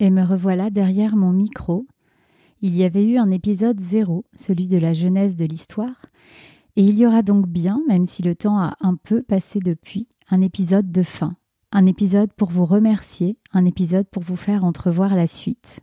et 0.00 0.10
me 0.10 0.22
revoilà 0.22 0.70
derrière 0.70 1.16
mon 1.16 1.32
micro. 1.32 1.86
Il 2.60 2.76
y 2.76 2.84
avait 2.84 3.04
eu 3.04 3.18
un 3.18 3.30
épisode 3.30 3.80
0, 3.80 4.24
celui 4.34 4.68
de 4.68 4.78
la 4.78 4.92
jeunesse 4.92 5.36
de 5.36 5.44
l'histoire, 5.44 6.06
et 6.76 6.82
il 6.82 6.98
y 6.98 7.06
aura 7.06 7.22
donc 7.22 7.46
bien, 7.48 7.80
même 7.88 8.04
si 8.04 8.22
le 8.22 8.34
temps 8.34 8.58
a 8.58 8.76
un 8.80 8.94
peu 8.94 9.22
passé 9.22 9.60
depuis, 9.60 10.08
un 10.30 10.40
épisode 10.40 10.90
de 10.92 11.02
fin. 11.02 11.36
Un 11.72 11.86
épisode 11.86 12.32
pour 12.32 12.50
vous 12.50 12.64
remercier, 12.64 13.36
un 13.52 13.64
épisode 13.64 14.06
pour 14.08 14.22
vous 14.22 14.36
faire 14.36 14.64
entrevoir 14.64 15.14
la 15.14 15.26
suite. 15.26 15.80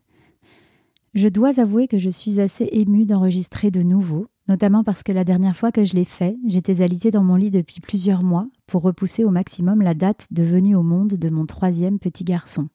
Je 1.14 1.28
dois 1.28 1.60
avouer 1.60 1.88
que 1.88 2.00
je 2.00 2.10
suis 2.10 2.40
assez 2.42 2.68
émue 2.72 3.06
d'enregistrer 3.06 3.72
de 3.72 3.84
nouveau, 3.84 4.28
notamment 4.48 4.84
parce 4.84 5.04
que 5.04 5.12
la 5.12 5.24
dernière 5.24 5.56
fois 5.56 5.72
que 5.72 5.86
je 5.86 5.94
l'ai 5.94 6.04
fait, 6.04 6.38
j'étais 6.46 6.82
alitée 6.82 7.12
dans 7.12 7.24
mon 7.24 7.36
lit 7.36 7.52
depuis 7.52 7.82
plusieurs 7.82 8.24
mois 8.24 8.48
pour 8.68 8.82
repousser 8.82 9.24
au 9.24 9.30
maximum 9.30 9.82
la 9.82 9.94
date 9.94 10.28
de 10.32 10.44
venue 10.44 10.76
au 10.76 10.84
monde 10.84 11.14
de 11.14 11.30
mon 11.30 11.46
troisième 11.46 12.00
petit 12.00 12.24
garçon. 12.24 12.68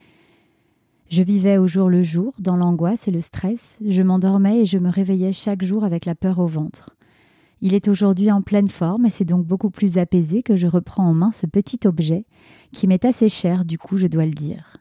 Je 1.10 1.24
vivais 1.24 1.58
au 1.58 1.66
jour 1.66 1.90
le 1.90 2.04
jour, 2.04 2.32
dans 2.38 2.56
l'angoisse 2.56 3.08
et 3.08 3.10
le 3.10 3.20
stress, 3.20 3.78
je 3.84 4.00
m'endormais 4.00 4.60
et 4.60 4.64
je 4.64 4.78
me 4.78 4.88
réveillais 4.88 5.32
chaque 5.32 5.64
jour 5.64 5.82
avec 5.82 6.06
la 6.06 6.14
peur 6.14 6.38
au 6.38 6.46
ventre. 6.46 6.90
Il 7.60 7.74
est 7.74 7.88
aujourd'hui 7.88 8.30
en 8.30 8.42
pleine 8.42 8.68
forme 8.68 9.06
et 9.06 9.10
c'est 9.10 9.24
donc 9.24 9.44
beaucoup 9.44 9.70
plus 9.70 9.98
apaisé 9.98 10.44
que 10.44 10.54
je 10.54 10.68
reprends 10.68 11.08
en 11.08 11.12
main 11.12 11.32
ce 11.32 11.46
petit 11.46 11.80
objet 11.84 12.26
qui 12.70 12.86
m'est 12.86 13.04
assez 13.04 13.28
cher 13.28 13.64
du 13.64 13.76
coup 13.76 13.98
je 13.98 14.06
dois 14.06 14.24
le 14.24 14.34
dire. 14.34 14.76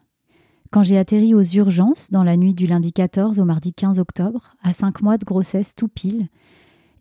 Quand 0.70 0.84
j'ai 0.84 0.98
atterri 0.98 1.34
aux 1.34 1.42
urgences 1.42 2.10
dans 2.12 2.22
la 2.22 2.36
nuit 2.36 2.54
du 2.54 2.68
lundi 2.68 2.92
14 2.92 3.40
au 3.40 3.44
mardi 3.44 3.74
15 3.74 3.98
octobre, 3.98 4.54
à 4.62 4.72
cinq 4.72 5.02
mois 5.02 5.18
de 5.18 5.24
grossesse 5.24 5.74
tout 5.74 5.88
pile, 5.88 6.28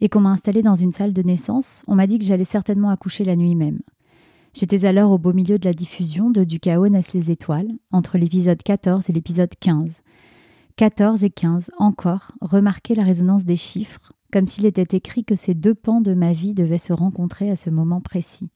et 0.02 0.10
qu'on 0.10 0.22
m'a 0.22 0.32
installé 0.32 0.64
dans 0.64 0.74
une 0.74 0.92
salle 0.92 1.14
de 1.14 1.22
naissance, 1.22 1.84
on 1.86 1.94
m'a 1.94 2.08
dit 2.08 2.18
que 2.18 2.26
j'allais 2.26 2.46
certainement 2.46 2.90
accoucher 2.90 3.26
la 3.26 3.36
nuit 3.36 3.54
même. 3.54 3.82
J'étais 4.54 4.86
alors 4.86 5.12
au 5.12 5.18
beau 5.18 5.32
milieu 5.32 5.60
de 5.60 5.66
la 5.66 5.74
diffusion 5.74 6.32
de 6.32 6.44
Du 6.44 6.60
chaos 6.60 6.88
naissent 6.88 7.14
les 7.14 7.32
étoiles, 7.32 7.72
entre 7.92 8.18
l'épisode 8.18 8.62
14 8.62 9.10
et 9.10 9.14
l'épisode 9.14 9.54
15. 9.60 10.02
14 10.76 11.24
et 11.24 11.30
15, 11.30 11.72
encore, 11.78 12.32
remarquez 12.42 12.96
la 12.96 13.04
résonance 13.04 13.46
des 13.46 13.56
chiffres, 13.56 14.14
comme 14.32 14.48
s'il 14.48 14.66
était 14.66 14.98
écrit 14.98 15.24
que 15.24 15.36
ces 15.36 15.54
deux 15.54 15.76
pans 15.76 16.02
de 16.02 16.14
ma 16.14 16.34
vie 16.34 16.54
devaient 16.54 16.78
se 16.78 16.94
rencontrer 16.94 17.52
à 17.52 17.56
ce 17.56 17.70
moment 17.70 18.02
précis. 18.02 18.50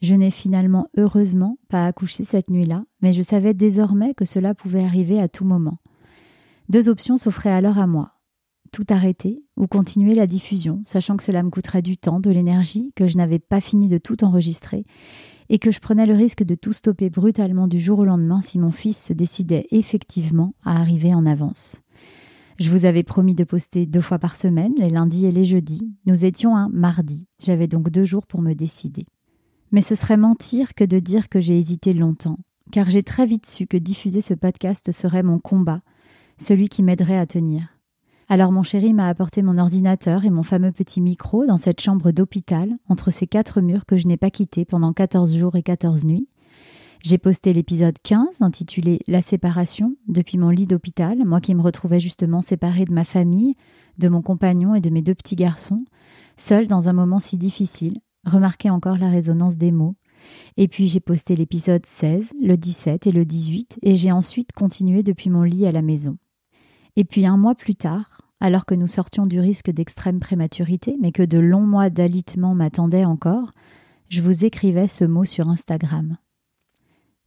Je 0.00 0.14
n'ai 0.14 0.30
finalement 0.30 0.88
heureusement 0.96 1.58
pas 1.68 1.86
accouché 1.86 2.24
cette 2.24 2.50
nuit-là, 2.50 2.84
mais 3.00 3.12
je 3.12 3.22
savais 3.22 3.54
désormais 3.54 4.14
que 4.14 4.24
cela 4.24 4.54
pouvait 4.54 4.84
arriver 4.84 5.20
à 5.20 5.28
tout 5.28 5.44
moment. 5.44 5.78
Deux 6.68 6.88
options 6.88 7.16
s'offraient 7.16 7.50
alors 7.50 7.78
à 7.78 7.86
moi. 7.86 8.12
Tout 8.72 8.86
arrêter 8.88 9.44
ou 9.56 9.66
continuer 9.66 10.14
la 10.14 10.26
diffusion, 10.26 10.82
sachant 10.86 11.16
que 11.16 11.22
cela 11.22 11.42
me 11.42 11.50
coûterait 11.50 11.82
du 11.82 11.96
temps, 11.96 12.20
de 12.20 12.30
l'énergie, 12.30 12.92
que 12.96 13.06
je 13.06 13.16
n'avais 13.16 13.38
pas 13.38 13.60
fini 13.60 13.88
de 13.88 13.98
tout 13.98 14.24
enregistrer, 14.24 14.86
et 15.52 15.58
que 15.58 15.70
je 15.70 15.80
prenais 15.80 16.06
le 16.06 16.14
risque 16.14 16.42
de 16.42 16.54
tout 16.54 16.72
stopper 16.72 17.10
brutalement 17.10 17.68
du 17.68 17.78
jour 17.78 17.98
au 17.98 18.04
lendemain 18.06 18.40
si 18.40 18.58
mon 18.58 18.72
fils 18.72 18.96
se 18.96 19.12
décidait 19.12 19.66
effectivement 19.70 20.54
à 20.64 20.80
arriver 20.80 21.14
en 21.14 21.26
avance. 21.26 21.82
Je 22.58 22.70
vous 22.70 22.86
avais 22.86 23.02
promis 23.02 23.34
de 23.34 23.44
poster 23.44 23.84
deux 23.84 24.00
fois 24.00 24.18
par 24.18 24.36
semaine, 24.36 24.72
les 24.78 24.88
lundis 24.88 25.26
et 25.26 25.32
les 25.32 25.44
jeudis. 25.44 25.92
Nous 26.06 26.24
étions 26.24 26.56
un 26.56 26.70
mardi. 26.70 27.28
J'avais 27.38 27.66
donc 27.66 27.90
deux 27.90 28.06
jours 28.06 28.26
pour 28.26 28.40
me 28.40 28.54
décider. 28.54 29.04
Mais 29.72 29.82
ce 29.82 29.94
serait 29.94 30.16
mentir 30.16 30.74
que 30.74 30.84
de 30.84 30.98
dire 30.98 31.28
que 31.28 31.40
j'ai 31.40 31.58
hésité 31.58 31.92
longtemps, 31.92 32.38
car 32.70 32.88
j'ai 32.88 33.02
très 33.02 33.26
vite 33.26 33.44
su 33.44 33.66
que 33.66 33.76
diffuser 33.76 34.22
ce 34.22 34.32
podcast 34.32 34.90
serait 34.90 35.22
mon 35.22 35.38
combat, 35.38 35.82
celui 36.38 36.70
qui 36.70 36.82
m'aiderait 36.82 37.18
à 37.18 37.26
tenir. 37.26 37.71
Alors 38.32 38.50
mon 38.50 38.62
chéri 38.62 38.94
m'a 38.94 39.08
apporté 39.08 39.42
mon 39.42 39.58
ordinateur 39.58 40.24
et 40.24 40.30
mon 40.30 40.42
fameux 40.42 40.72
petit 40.72 41.02
micro 41.02 41.44
dans 41.44 41.58
cette 41.58 41.82
chambre 41.82 42.12
d'hôpital, 42.12 42.78
entre 42.88 43.10
ces 43.10 43.26
quatre 43.26 43.60
murs 43.60 43.84
que 43.84 43.98
je 43.98 44.06
n'ai 44.06 44.16
pas 44.16 44.30
quittés 44.30 44.64
pendant 44.64 44.94
14 44.94 45.36
jours 45.36 45.54
et 45.54 45.62
14 45.62 46.06
nuits. 46.06 46.30
J'ai 47.02 47.18
posté 47.18 47.52
l'épisode 47.52 47.98
15 48.02 48.40
intitulé 48.40 49.00
La 49.06 49.20
séparation 49.20 49.96
depuis 50.08 50.38
mon 50.38 50.48
lit 50.48 50.66
d'hôpital, 50.66 51.18
moi 51.26 51.42
qui 51.42 51.54
me 51.54 51.60
retrouvais 51.60 52.00
justement 52.00 52.40
séparée 52.40 52.86
de 52.86 52.94
ma 52.94 53.04
famille, 53.04 53.54
de 53.98 54.08
mon 54.08 54.22
compagnon 54.22 54.74
et 54.74 54.80
de 54.80 54.88
mes 54.88 55.02
deux 55.02 55.14
petits 55.14 55.36
garçons, 55.36 55.84
seule 56.38 56.68
dans 56.68 56.88
un 56.88 56.94
moment 56.94 57.18
si 57.18 57.36
difficile, 57.36 58.00
Remarquez 58.24 58.70
encore 58.70 58.96
la 58.96 59.10
résonance 59.10 59.58
des 59.58 59.72
mots. 59.72 59.96
Et 60.56 60.68
puis 60.68 60.86
j'ai 60.86 61.00
posté 61.00 61.36
l'épisode 61.36 61.84
16, 61.84 62.32
le 62.40 62.56
17 62.56 63.08
et 63.08 63.12
le 63.12 63.26
18, 63.26 63.80
et 63.82 63.94
j'ai 63.94 64.10
ensuite 64.10 64.52
continué 64.52 65.02
depuis 65.02 65.28
mon 65.28 65.42
lit 65.42 65.66
à 65.66 65.72
la 65.72 65.82
maison. 65.82 66.16
Et 66.96 67.04
puis 67.04 67.24
un 67.26 67.38
mois 67.38 67.54
plus 67.54 67.74
tard, 67.74 68.21
alors 68.42 68.66
que 68.66 68.74
nous 68.74 68.88
sortions 68.88 69.24
du 69.24 69.38
risque 69.38 69.70
d'extrême 69.70 70.18
prématurité, 70.18 70.96
mais 71.00 71.12
que 71.12 71.22
de 71.22 71.38
longs 71.38 71.64
mois 71.64 71.90
d'alitement 71.90 72.56
m'attendaient 72.56 73.04
encore, 73.04 73.52
je 74.08 74.20
vous 74.20 74.44
écrivais 74.44 74.88
ce 74.88 75.04
mot 75.04 75.24
sur 75.24 75.48
Instagram. 75.48 76.16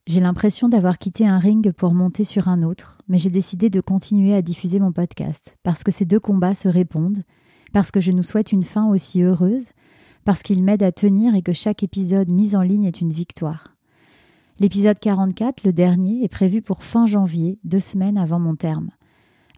J'ai 0.07 0.19
l'impression 0.19 0.67
d'avoir 0.67 0.97
quitté 0.97 1.25
un 1.25 1.39
ring 1.39 1.71
pour 1.71 1.93
monter 1.93 2.25
sur 2.25 2.49
un 2.49 2.63
autre, 2.63 3.01
mais 3.07 3.17
j'ai 3.17 3.29
décidé 3.29 3.69
de 3.69 3.79
continuer 3.79 4.35
à 4.35 4.41
diffuser 4.41 4.81
mon 4.81 4.91
podcast, 4.91 5.55
parce 5.63 5.85
que 5.85 5.91
ces 5.91 6.03
deux 6.03 6.19
combats 6.19 6.53
se 6.53 6.67
répondent, 6.67 7.23
parce 7.71 7.91
que 7.91 8.01
je 8.01 8.11
nous 8.11 8.21
souhaite 8.21 8.51
une 8.51 8.63
fin 8.63 8.85
aussi 8.89 9.21
heureuse, 9.21 9.69
parce 10.25 10.43
qu'il 10.43 10.63
m'aide 10.63 10.83
à 10.83 10.91
tenir 10.91 11.33
et 11.33 11.41
que 11.41 11.53
chaque 11.53 11.81
épisode 11.81 12.27
mis 12.27 12.57
en 12.57 12.61
ligne 12.61 12.83
est 12.83 12.99
une 12.99 13.13
victoire. 13.13 13.73
L'épisode 14.59 14.99
44, 14.99 15.63
le 15.63 15.71
dernier, 15.71 16.25
est 16.25 16.29
prévu 16.29 16.61
pour 16.61 16.83
fin 16.83 17.07
janvier, 17.07 17.57
deux 17.63 17.79
semaines 17.79 18.17
avant 18.17 18.39
mon 18.39 18.55
terme. 18.55 18.89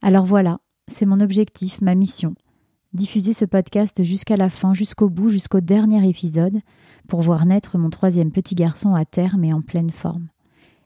Alors 0.03 0.25
voilà, 0.25 0.59
c'est 0.87 1.05
mon 1.05 1.19
objectif, 1.19 1.81
ma 1.81 1.95
mission. 1.95 2.35
Diffuser 2.93 3.33
ce 3.33 3.45
podcast 3.45 4.03
jusqu'à 4.03 4.37
la 4.37 4.49
fin, 4.49 4.73
jusqu'au 4.73 5.09
bout, 5.09 5.29
jusqu'au 5.29 5.59
dernier 5.59 6.07
épisode, 6.07 6.61
pour 7.07 7.21
voir 7.21 7.45
naître 7.45 7.77
mon 7.77 7.89
troisième 7.89 8.31
petit 8.31 8.55
garçon 8.55 8.95
à 8.95 9.05
terme 9.05 9.43
et 9.43 9.53
en 9.53 9.61
pleine 9.61 9.91
forme. 9.91 10.29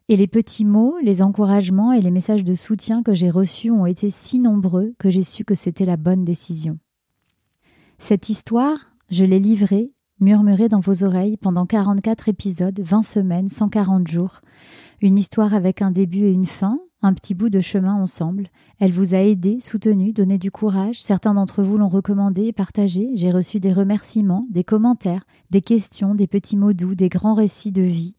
Et 0.09 0.17
les 0.17 0.27
petits 0.27 0.65
mots, 0.65 0.95
les 1.01 1.21
encouragements 1.21 1.93
et 1.93 2.01
les 2.01 2.11
messages 2.11 2.43
de 2.43 2.55
soutien 2.55 3.03
que 3.03 3.13
j'ai 3.13 3.29
reçus 3.29 3.71
ont 3.71 3.85
été 3.85 4.09
si 4.09 4.39
nombreux 4.39 4.93
que 4.97 5.09
j'ai 5.09 5.23
su 5.23 5.45
que 5.45 5.55
c'était 5.55 5.85
la 5.85 5.95
bonne 5.95 6.25
décision. 6.25 6.79
Cette 7.97 8.29
histoire, 8.29 8.93
je 9.09 9.23
l'ai 9.23 9.39
livré, 9.39 9.93
murmuré 10.19 10.67
dans 10.67 10.79
vos 10.79 11.03
oreilles 11.03 11.37
pendant 11.37 11.65
44 11.65 12.27
épisodes, 12.27 12.79
20 12.79 13.03
semaines, 13.03 13.49
140 13.49 14.07
jours. 14.07 14.41
Une 15.01 15.17
histoire 15.17 15.53
avec 15.53 15.81
un 15.81 15.91
début 15.91 16.25
et 16.25 16.31
une 16.31 16.45
fin, 16.45 16.79
un 17.01 17.13
petit 17.13 17.33
bout 17.33 17.49
de 17.49 17.61
chemin 17.61 17.95
ensemble. 17.95 18.49
Elle 18.79 18.91
vous 18.91 19.15
a 19.15 19.19
aidé, 19.19 19.59
soutenu, 19.59 20.13
donné 20.13 20.37
du 20.37 20.51
courage. 20.51 21.01
Certains 21.01 21.33
d'entre 21.33 21.63
vous 21.63 21.77
l'ont 21.77 21.89
recommandé 21.89 22.45
et 22.45 22.53
partagé. 22.53 23.09
J'ai 23.15 23.31
reçu 23.31 23.59
des 23.59 23.73
remerciements, 23.73 24.45
des 24.49 24.63
commentaires, 24.63 25.25
des 25.49 25.61
questions, 25.61 26.15
des 26.15 26.27
petits 26.27 26.57
mots 26.57 26.73
doux, 26.73 26.95
des 26.95 27.09
grands 27.09 27.33
récits 27.33 27.71
de 27.71 27.81
vie. 27.81 28.15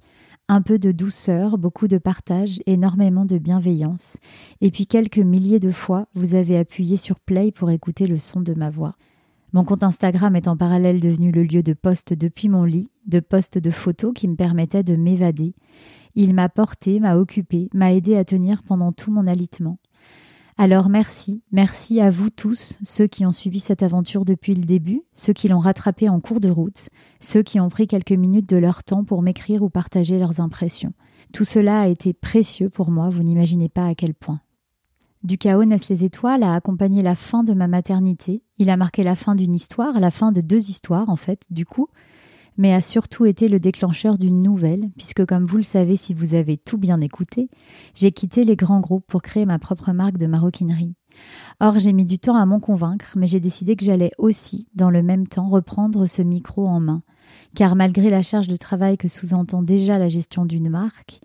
Un 0.48 0.62
peu 0.62 0.78
de 0.78 0.90
douceur, 0.90 1.56
beaucoup 1.56 1.88
de 1.88 1.98
partage, 1.98 2.60
énormément 2.66 3.24
de 3.24 3.38
bienveillance. 3.38 4.16
Et 4.60 4.70
puis 4.70 4.86
quelques 4.86 5.18
milliers 5.18 5.60
de 5.60 5.70
fois, 5.70 6.08
vous 6.14 6.34
avez 6.34 6.58
appuyé 6.58 6.96
sur 6.96 7.20
play 7.20 7.52
pour 7.52 7.70
écouter 7.70 8.06
le 8.06 8.18
son 8.18 8.40
de 8.40 8.52
ma 8.54 8.68
voix. 8.68 8.96
Mon 9.54 9.64
compte 9.64 9.82
Instagram 9.82 10.34
est 10.34 10.48
en 10.48 10.56
parallèle 10.56 10.98
devenu 10.98 11.30
le 11.30 11.42
lieu 11.42 11.62
de 11.62 11.74
poste 11.74 12.14
depuis 12.14 12.48
mon 12.48 12.64
lit, 12.64 12.90
de 13.06 13.20
poste 13.20 13.58
de 13.58 13.70
photos 13.70 14.14
qui 14.14 14.26
me 14.26 14.34
permettaient 14.34 14.82
de 14.82 14.96
m'évader. 14.96 15.54
Il 16.14 16.34
m'a 16.34 16.48
porté, 16.48 17.00
m'a 17.00 17.16
occupé, 17.16 17.68
m'a 17.74 17.92
aidé 17.92 18.16
à 18.16 18.24
tenir 18.24 18.62
pendant 18.62 18.92
tout 18.92 19.10
mon 19.10 19.26
alitement. 19.26 19.78
Alors 20.58 20.90
merci, 20.90 21.42
merci 21.50 22.00
à 22.00 22.10
vous 22.10 22.28
tous, 22.28 22.78
ceux 22.82 23.06
qui 23.06 23.24
ont 23.24 23.32
suivi 23.32 23.58
cette 23.58 23.82
aventure 23.82 24.24
depuis 24.24 24.54
le 24.54 24.64
début, 24.64 25.02
ceux 25.14 25.32
qui 25.32 25.48
l'ont 25.48 25.60
rattrapée 25.60 26.10
en 26.10 26.20
cours 26.20 26.40
de 26.40 26.50
route, 26.50 26.88
ceux 27.20 27.42
qui 27.42 27.58
ont 27.58 27.70
pris 27.70 27.86
quelques 27.86 28.12
minutes 28.12 28.48
de 28.48 28.58
leur 28.58 28.84
temps 28.84 29.02
pour 29.02 29.22
m'écrire 29.22 29.62
ou 29.62 29.70
partager 29.70 30.18
leurs 30.18 30.40
impressions. 30.40 30.92
Tout 31.32 31.44
cela 31.44 31.80
a 31.80 31.88
été 31.88 32.12
précieux 32.12 32.68
pour 32.68 32.90
moi, 32.90 33.08
vous 33.08 33.22
n'imaginez 33.22 33.70
pas 33.70 33.86
à 33.86 33.94
quel 33.94 34.12
point. 34.12 34.40
Du 35.22 35.38
chaos 35.38 35.64
naissent 35.64 35.88
les 35.88 36.04
étoiles 36.04 36.42
a 36.42 36.54
accompagné 36.54 37.00
la 37.00 37.14
fin 37.14 37.44
de 37.44 37.54
ma 37.54 37.68
maternité. 37.68 38.42
Il 38.58 38.70
a 38.70 38.76
marqué 38.76 39.04
la 39.04 39.16
fin 39.16 39.34
d'une 39.34 39.54
histoire, 39.54 40.00
la 40.00 40.10
fin 40.10 40.32
de 40.32 40.40
deux 40.40 40.68
histoires 40.68 41.08
en 41.08 41.16
fait, 41.16 41.44
du 41.50 41.64
coup, 41.64 41.88
mais 42.56 42.74
a 42.74 42.82
surtout 42.82 43.24
été 43.24 43.48
le 43.48 43.60
déclencheur 43.60 44.18
d'une 44.18 44.40
nouvelle, 44.40 44.90
puisque 44.96 45.24
comme 45.24 45.44
vous 45.44 45.56
le 45.56 45.62
savez 45.62 45.96
si 45.96 46.14
vous 46.14 46.34
avez 46.34 46.56
tout 46.56 46.78
bien 46.78 47.00
écouté, 47.00 47.48
j'ai 47.94 48.12
quitté 48.12 48.44
les 48.44 48.56
grands 48.56 48.80
groupes 48.80 49.06
pour 49.06 49.22
créer 49.22 49.46
ma 49.46 49.58
propre 49.58 49.92
marque 49.92 50.18
de 50.18 50.26
maroquinerie. 50.26 50.94
Or, 51.60 51.78
j'ai 51.78 51.92
mis 51.92 52.06
du 52.06 52.18
temps 52.18 52.36
à 52.36 52.46
m'en 52.46 52.60
convaincre, 52.60 53.12
mais 53.16 53.26
j'ai 53.26 53.40
décidé 53.40 53.76
que 53.76 53.84
j'allais 53.84 54.12
aussi, 54.18 54.68
dans 54.74 54.90
le 54.90 55.02
même 55.02 55.26
temps, 55.26 55.48
reprendre 55.48 56.06
ce 56.06 56.22
micro 56.22 56.66
en 56.66 56.80
main. 56.80 57.02
Car 57.54 57.76
malgré 57.76 58.10
la 58.10 58.22
charge 58.22 58.48
de 58.48 58.56
travail 58.56 58.96
que 58.96 59.08
sous-entend 59.08 59.62
déjà 59.62 59.98
la 59.98 60.08
gestion 60.08 60.44
d'une 60.44 60.70
marque, 60.70 61.20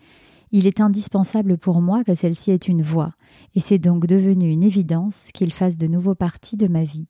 il 0.52 0.66
est 0.66 0.80
indispensable 0.80 1.58
pour 1.58 1.82
moi 1.82 2.04
que 2.04 2.16
celle-ci 2.16 2.52
ait 2.52 2.56
une 2.56 2.82
voix, 2.82 3.14
et 3.56 3.60
c'est 3.60 3.80
donc 3.80 4.08
devenu 4.08 4.50
une 4.50 4.64
évidence 4.64 5.32
qu'il 5.34 5.52
fasse 5.52 5.78
de 5.78 5.88
nouveau 5.88 6.16
partie 6.16 6.56
de 6.56 6.68
ma 6.68 6.84
vie. 6.84 7.08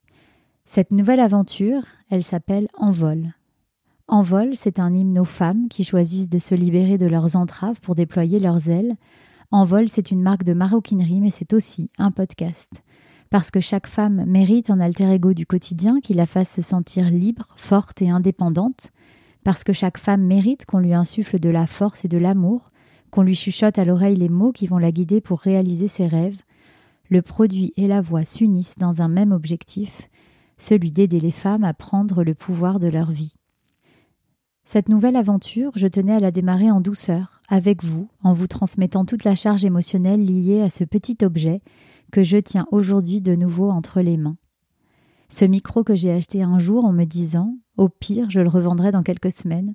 Cette 0.64 0.90
nouvelle 0.90 1.20
aventure, 1.20 1.82
elle 2.10 2.24
s'appelle 2.24 2.68
Envol. 2.76 3.34
Envol, 4.10 4.56
c'est 4.56 4.78
un 4.78 4.94
hymne 4.94 5.18
aux 5.18 5.26
femmes 5.26 5.68
qui 5.68 5.84
choisissent 5.84 6.30
de 6.30 6.38
se 6.38 6.54
libérer 6.54 6.96
de 6.96 7.04
leurs 7.04 7.36
entraves 7.36 7.78
pour 7.82 7.94
déployer 7.94 8.40
leurs 8.40 8.70
ailes. 8.70 8.96
Envol, 9.50 9.90
c'est 9.90 10.10
une 10.10 10.22
marque 10.22 10.44
de 10.44 10.54
maroquinerie, 10.54 11.20
mais 11.20 11.30
c'est 11.30 11.52
aussi 11.52 11.90
un 11.98 12.10
podcast. 12.10 12.70
Parce 13.28 13.50
que 13.50 13.60
chaque 13.60 13.86
femme 13.86 14.24
mérite 14.24 14.70
un 14.70 14.80
alter 14.80 15.12
ego 15.12 15.34
du 15.34 15.44
quotidien 15.44 16.00
qui 16.00 16.14
la 16.14 16.24
fasse 16.24 16.50
se 16.50 16.62
sentir 16.62 17.10
libre, 17.10 17.48
forte 17.56 18.00
et 18.00 18.08
indépendante. 18.08 18.92
Parce 19.44 19.62
que 19.62 19.74
chaque 19.74 19.98
femme 19.98 20.22
mérite 20.22 20.64
qu'on 20.64 20.78
lui 20.78 20.94
insuffle 20.94 21.38
de 21.38 21.50
la 21.50 21.66
force 21.66 22.06
et 22.06 22.08
de 22.08 22.16
l'amour, 22.16 22.68
qu'on 23.10 23.22
lui 23.22 23.34
chuchote 23.34 23.78
à 23.78 23.84
l'oreille 23.84 24.16
les 24.16 24.30
mots 24.30 24.52
qui 24.52 24.66
vont 24.66 24.78
la 24.78 24.90
guider 24.90 25.20
pour 25.20 25.40
réaliser 25.40 25.86
ses 25.86 26.06
rêves, 26.06 26.40
le 27.10 27.20
produit 27.20 27.74
et 27.76 27.86
la 27.86 28.00
voix 28.00 28.24
s'unissent 28.24 28.78
dans 28.78 29.02
un 29.02 29.08
même 29.08 29.32
objectif, 29.32 30.08
celui 30.56 30.92
d'aider 30.92 31.20
les 31.20 31.30
femmes 31.30 31.64
à 31.64 31.74
prendre 31.74 32.24
le 32.24 32.32
pouvoir 32.34 32.78
de 32.78 32.88
leur 32.88 33.10
vie. 33.10 33.37
Cette 34.70 34.90
nouvelle 34.90 35.16
aventure, 35.16 35.72
je 35.76 35.86
tenais 35.86 36.12
à 36.12 36.20
la 36.20 36.30
démarrer 36.30 36.70
en 36.70 36.82
douceur, 36.82 37.40
avec 37.48 37.82
vous, 37.82 38.10
en 38.22 38.34
vous 38.34 38.48
transmettant 38.48 39.06
toute 39.06 39.24
la 39.24 39.34
charge 39.34 39.64
émotionnelle 39.64 40.22
liée 40.22 40.60
à 40.60 40.68
ce 40.68 40.84
petit 40.84 41.16
objet 41.22 41.62
que 42.12 42.22
je 42.22 42.36
tiens 42.36 42.66
aujourd'hui 42.70 43.22
de 43.22 43.34
nouveau 43.34 43.70
entre 43.70 44.02
les 44.02 44.18
mains. 44.18 44.36
Ce 45.30 45.46
micro 45.46 45.84
que 45.84 45.96
j'ai 45.96 46.12
acheté 46.12 46.42
un 46.42 46.58
jour 46.58 46.84
en 46.84 46.92
me 46.92 47.04
disant 47.04 47.56
au 47.78 47.88
pire, 47.88 48.28
je 48.28 48.40
le 48.40 48.50
revendrai 48.50 48.92
dans 48.92 49.00
quelques 49.00 49.32
semaines, 49.32 49.72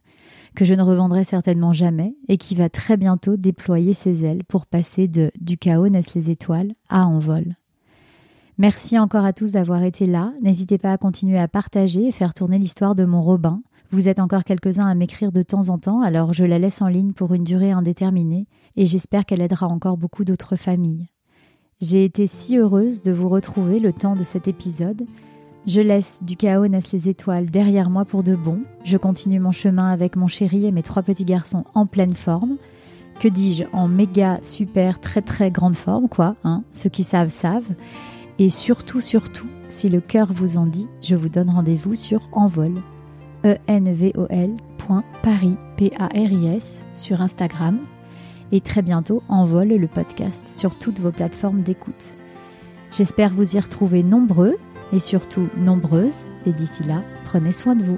que 0.53 0.63
je 0.63 0.75
ne 0.75 0.83
revendrai 0.83 1.23
certainement 1.23 1.73
jamais, 1.73 2.15
et 2.27 2.37
qui 2.37 2.53
va 2.53 2.69
très 2.69 2.95
bientôt 2.95 3.35
déployer 3.35 3.95
ses 3.95 4.23
ailes 4.25 4.43
pour 4.43 4.67
passer 4.67 5.07
de 5.07 5.31
Du 5.41 5.57
chaos 5.57 5.89
naissent 5.89 6.13
les 6.13 6.29
étoiles 6.29 6.75
à 6.89 7.07
Envol. 7.07 7.55
Merci 8.59 8.99
encore 8.99 9.25
à 9.25 9.33
tous 9.33 9.53
d'avoir 9.53 9.81
été 9.81 10.05
là. 10.05 10.33
N'hésitez 10.43 10.77
pas 10.77 10.91
à 10.91 10.99
continuer 10.99 11.39
à 11.39 11.47
partager 11.47 12.09
et 12.09 12.11
faire 12.11 12.35
tourner 12.35 12.59
l'histoire 12.59 12.93
de 12.93 13.05
mon 13.05 13.23
Robin. 13.23 13.63
Vous 13.93 14.09
êtes 14.09 14.17
encore 14.17 14.43
quelques-uns 14.43 14.87
à 14.87 14.95
m'écrire 14.95 15.31
de 15.31 15.43
temps 15.43 15.69
en 15.69 15.77
temps, 15.77 16.01
alors 16.01 16.33
je 16.33 16.43
la 16.43 16.57
laisse 16.57 16.81
en 16.81 16.87
ligne 16.87 17.13
pour 17.13 17.35
une 17.35 17.43
durée 17.43 17.69
indéterminée, 17.69 18.47
et 18.75 18.87
j'espère 18.87 19.23
qu'elle 19.23 19.39
aidera 19.39 19.67
encore 19.67 19.97
beaucoup 19.97 20.23
d'autres 20.25 20.55
familles. 20.55 21.09
J'ai 21.79 22.03
été 22.03 22.25
si 22.25 22.57
heureuse 22.57 23.03
de 23.03 23.11
vous 23.11 23.29
retrouver 23.29 23.79
le 23.79 23.93
temps 23.93 24.15
de 24.15 24.23
cet 24.23 24.47
épisode. 24.47 25.03
Je 25.67 25.79
laisse 25.79 26.23
du 26.23 26.35
chaos 26.37 26.67
naissent 26.67 26.91
les 26.91 27.07
étoiles 27.07 27.51
derrière 27.51 27.91
moi 27.91 28.03
pour 28.03 28.23
de 28.23 28.35
bon. 28.35 28.63
Je 28.83 28.97
continue 28.97 29.39
mon 29.39 29.51
chemin 29.51 29.91
avec 29.91 30.15
mon 30.15 30.27
chéri 30.27 30.65
et 30.65 30.71
mes 30.71 30.81
trois 30.81 31.03
petits 31.03 31.23
garçons 31.23 31.63
en 31.75 31.85
pleine 31.85 32.15
forme. 32.15 32.57
Que 33.19 33.27
dis-je 33.27 33.65
En 33.73 33.87
méga, 33.87 34.39
super, 34.41 35.01
très 35.01 35.21
très 35.21 35.51
grande 35.51 35.75
forme, 35.75 36.09
quoi. 36.09 36.35
Hein 36.43 36.63
Ceux 36.71 36.89
qui 36.89 37.03
savent, 37.03 37.29
savent. 37.29 37.75
Et 38.39 38.49
surtout, 38.49 39.01
surtout, 39.01 39.49
si 39.69 39.87
le 39.87 40.01
cœur 40.01 40.33
vous 40.33 40.57
en 40.57 40.65
dit, 40.65 40.87
je 41.03 41.15
vous 41.15 41.29
donne 41.29 41.51
rendez-vous 41.51 41.93
sur 41.93 42.27
Envol. 42.31 42.81
E-N-V-O-L.paris, 43.45 44.77
P-A-R-I-S, 45.77 46.83
sur 46.93 47.21
Instagram. 47.21 47.79
Et 48.51 48.61
très 48.61 48.81
bientôt, 48.81 49.23
Envol, 49.29 49.69
le 49.69 49.87
podcast, 49.87 50.47
sur 50.47 50.77
toutes 50.77 50.99
vos 50.99 51.11
plateformes 51.11 51.61
d'écoute. 51.61 52.17
J'espère 52.91 53.33
vous 53.33 53.55
y 53.55 53.59
retrouver 53.59 54.03
nombreux 54.03 54.57
et 54.93 54.99
surtout 54.99 55.47
nombreuses. 55.57 56.25
Et 56.45 56.51
d'ici 56.51 56.83
là, 56.83 57.01
prenez 57.25 57.51
soin 57.51 57.75
de 57.75 57.83
vous. 57.83 57.97